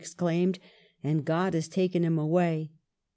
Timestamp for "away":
2.17-2.71